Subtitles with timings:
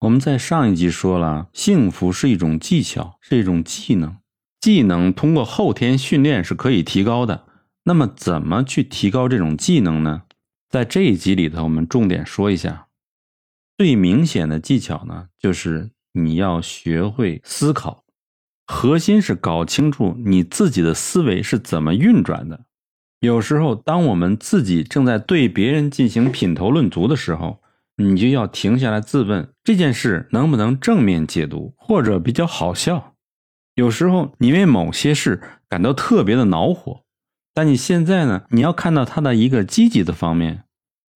[0.00, 4.16] 我们在上一集说了，幸福是一种技巧，是一种技能，
[4.60, 7.46] 技能通过后天训练是可以提高的。
[7.82, 10.22] 那么，怎么去提高这种技能呢？
[10.70, 12.86] 在这一集里头，我们重点说一下。
[13.76, 18.04] 最明显的技巧呢，就是你要学会思考，
[18.66, 22.66] 核心是搞清楚你自己的思维是怎么运转的。
[23.18, 27.60] 有时候，当我们自己正在对别人进行品头论足的时候，
[27.98, 33.14] 你就要停下来自问：这件事能不能正面解读，或者比较好笑？
[33.74, 37.02] 有时候，你为某些事感到特别的恼火，
[37.52, 40.64] 但你现在呢，你要看到它的一个积极的方面。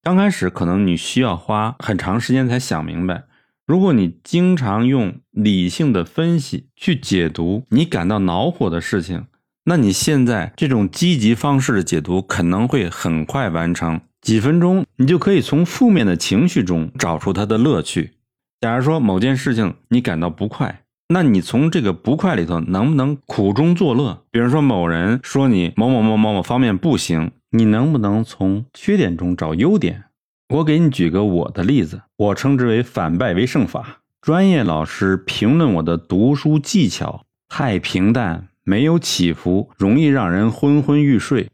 [0.02, 3.24] 刚开始可能你需要花很长时间才想明白。
[3.64, 9.26] 如果你经常用理性的分析去解读你感到恼火的事情，
[9.64, 18.12] 那你现在这种积极方式的解读可能会很快完成，几分钟你就可以从负面的情绪中找出它的乐趣。
[18.60, 24.22] 假如说某件事情你感到不快，那你从这个不快里头能不能苦中作乐？
[24.30, 27.32] 比如说某人说你某某某某某方面不行。
[27.54, 30.04] 你能不能从缺点中找优点？
[30.48, 33.98] 我给你举个我的例子，我称之为反败为胜法。
[34.22, 41.50] 专业老师评论我的读书技巧太平淡，没有起伏，容易让人昏昏欲睡。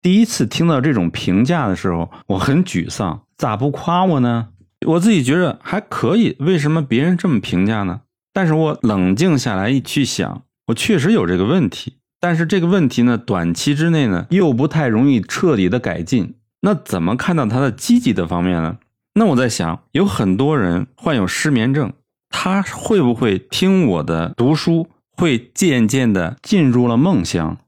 [0.00, 3.22] 第一次听到这种评价的时候，我很沮丧。
[3.36, 4.48] 咋不夸我呢？
[4.86, 8.00] 我自己觉得还可以，为什么别人这么评价呢？
[8.32, 11.94] 但是我冷静下来一去想，我确实有这个问题。
[12.20, 16.34] 但是这个问题呢，短期之内呢，又不太容易彻底的改进。
[16.60, 18.78] 那怎么看到它的积极的方面呢？
[19.14, 21.92] 那我在想，有很多人患有失眠症，
[22.30, 27.58] 他会不会听我的读书，会渐渐的进入了梦乡？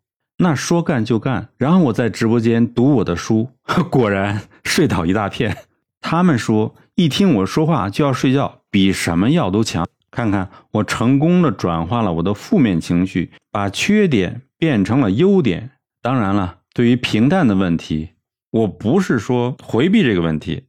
[0.43, 3.51] 那说干就干，然后我在直播间读我的书，
[3.91, 5.55] 果然睡倒一大片。
[6.01, 9.87] 他们说，一听我说话就要睡觉，比什么药都强。
[10.11, 15.73] 看看我成功的转化了我的负面情绪，把缺点变成了优点。
[16.01, 18.13] 当然了，对于平淡的问题，
[18.51, 20.65] 我不是说回避这个问题，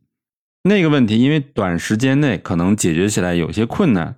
[0.63, 4.17] 那个问题因为短时间内可能解决起来有些困难，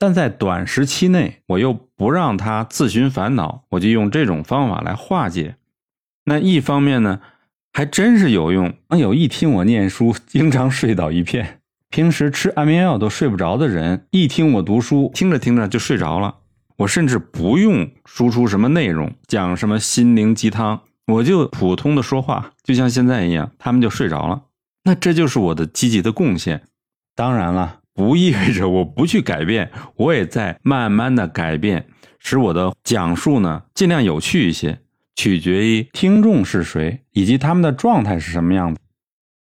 [0.00, 5.56] 但在短时期内我又不让他自寻烦恼，我就用这种方法来化解。
[6.24, 7.20] 那一方面呢，
[7.70, 8.72] 还真是有用。
[8.98, 11.60] 有一听我念书，经常睡倒一片。
[11.90, 16.36] 平时吃安眠药都睡不着的人，一听我读书，听着听着就睡着了。
[16.78, 24.44] 我甚至不用输出什么内容，讲什么心灵鸡汤，我就普通的说话，就像现在一样，他们就睡着了。
[24.84, 26.62] 那这就是我的积极的贡献。
[27.14, 31.86] 当然了，不意味着我不去改变，我也在慢慢的改变，
[32.18, 34.78] 使我的讲述呢尽量有趣一些。
[35.16, 38.80] 取决于听众是谁，以及他们的状态是什么样子。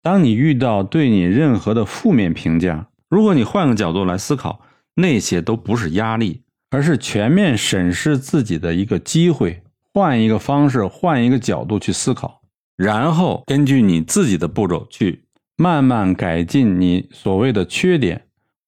[0.01, 4.61] 当你遇到对你任何的负面评价，如果你换个角度来思考，
[4.95, 9.61] 那些都不是压力，而是全面审视自己的一个机会。
[9.93, 12.41] 换一个方式，换一个角度去思考，
[12.77, 15.25] 然后根据你自己的步骤去
[15.57, 18.26] 慢慢改进你所谓的缺点，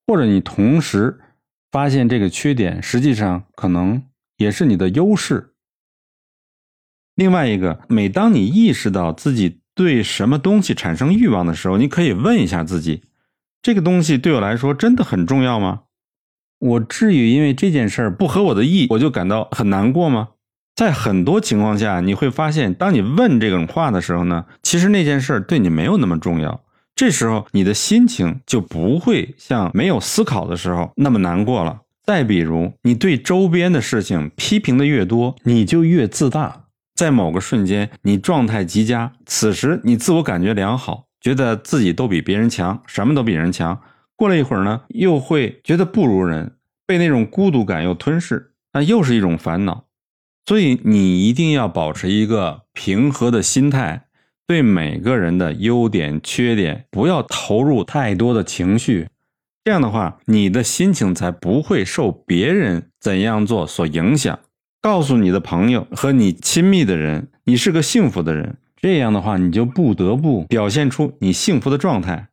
[0.10, 1.20] 或者你同时
[1.72, 4.02] 发现这个缺点实际上可能
[4.38, 5.54] 也是你的优势。
[7.14, 9.60] 另外一个，每当你意识到自己。
[9.76, 13.04] 对什么东西产生欲望的时候，你可以问一下自己：
[13.62, 15.84] 这个东西对我来说真的很重要吗？
[16.58, 20.32] 我至于因为这件事不合我的意，我就感到很难过吗？
[20.76, 26.66] 在很多情况下，你会发现，当你问这种话的时候呢，其实那件事对你没有那么重要。
[27.00, 31.80] 这时候你的心情就不会像没有思考的时候那么难过了。
[32.04, 36.66] 再比如，你对周边的事情批评的越多，你就越自大。
[36.96, 43.80] 在某个瞬间，你状态极佳，此时你自我感觉良好，觉得自己都比别人强，什么都比人强。
[44.18, 49.86] 过了一会儿呢，又会觉得不如人，被那种孤独感又吞噬，那又是一种烦恼。
[50.46, 54.08] 所以你一定要保持一个平和的心态，
[54.50, 59.08] 对每个人的优点、缺点，不要投入太多的情绪。
[59.64, 64.40] 这样的话，你的心情才不会受别人怎样做所影响。
[64.82, 68.58] 告诉你的朋友和你亲密的人，你是个幸福的人。
[68.82, 72.30] 这样的话，你就不得不表现出你幸福的状态。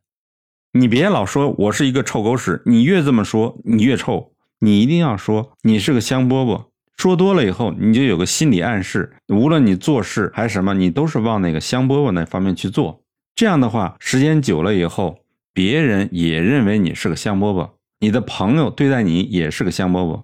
[0.73, 4.31] 你别老说我是一个臭狗屎，你越这么说，你越臭。
[4.61, 6.63] 你一定要说你是个香饽饽。
[6.97, 13.03] 说多了以后，你就有个心理暗示，无论你做事还是什么，你都是往那个香饽饽那方面去做。
[13.35, 15.19] 这样的话，时间久了以后，
[15.53, 20.23] 别人也认为你是个香饽饽，你的朋友对待你也是个香饽饽。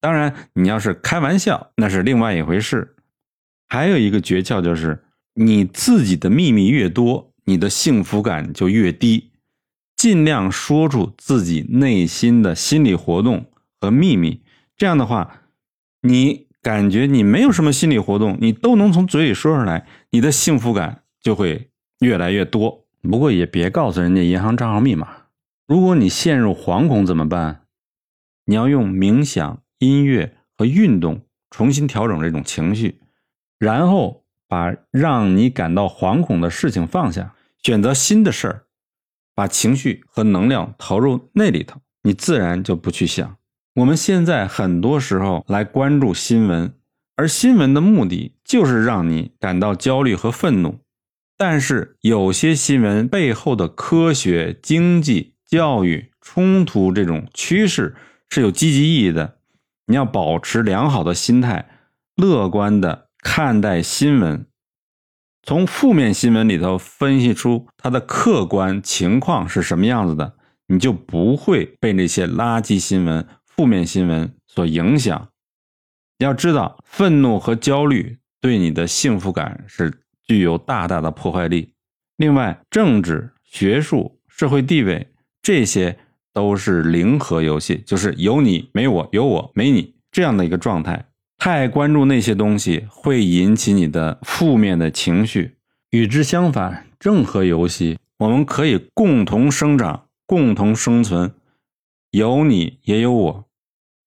[0.00, 2.94] 当然，你要是开玩笑，那是另外一回事。
[3.68, 5.02] 还有一个诀窍就是，
[5.34, 9.30] 你自己的秘密越多，你的幸福感就越低。
[9.96, 13.46] 尽量说出自己内心的心理活动
[13.80, 14.42] 和秘密。
[14.76, 15.41] 这样的话，
[16.02, 21.70] 你感觉你没有什么心理活动，你都能从嘴里说出来，你的幸福感就会
[22.00, 22.86] 越来越多。
[23.00, 25.08] 不过也别告诉人家银行账号密码。
[25.66, 27.62] 如果你陷入惶恐怎么办？
[28.44, 33.00] 你要用冥想、音乐和运动重新调整这种情绪，
[33.58, 38.66] 然后把让你感到惶恐的事情放下，选择新的事儿，
[39.34, 43.36] 把情绪和能量投入那里头，你自然就不去想。
[43.74, 46.74] 我们现在很多时候来关注新闻，
[47.16, 50.80] 而新闻的目的就是让你感到焦虑和愤怒。
[51.38, 57.96] 但是有些新闻背后的科学、经济、教育、冲突这种趋势
[58.28, 59.38] 是有积极意义的。
[59.86, 61.70] 你要保持良好的心态，
[62.14, 64.46] 乐观的看待新闻，
[65.42, 70.34] 从负面新闻里头分析出它的客观情况是什么样子的，
[70.68, 73.26] 你就不会被那些垃圾新闻。
[73.62, 75.28] 负面新闻所影响，
[76.18, 81.74] 要知道，愤怒和焦虑对你的幸福感是具有大大的破坏力。
[82.16, 85.06] 另外，政治、学术、社会地位，
[85.40, 85.96] 这些
[86.32, 91.06] 都是零和游戏，就是有你没我，有我没你这样的一个状态。
[91.38, 95.54] 太关注那些东西，会引起你的负面的情绪。
[95.90, 101.32] 与之相反，正和游戏，我们可以共同生长，共同生存。
[102.10, 103.48] 有你也有我，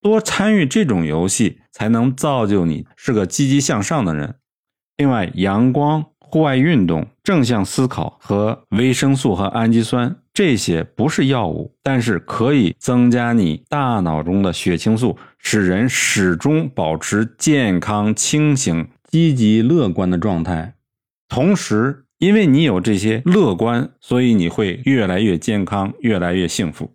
[0.05, 4.35] 多参与这种游戏，才能造就你是个积极向上的人。
[4.97, 20.75] 另外，阳光、户外运动、正向思考和维生素和氨基酸这些不是药物，但是可以增加你大脑中的血清素，使人始终保持健康、清醒、积极、乐观的状态。
[21.27, 26.91] 同时，因为你有这些乐观，所以你会越来越健康，越来越幸福。